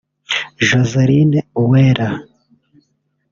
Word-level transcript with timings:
Joseline 0.67 1.39
Uwera 1.61 2.07